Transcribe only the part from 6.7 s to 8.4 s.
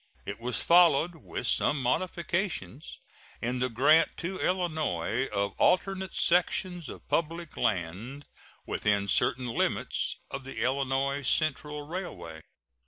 of public land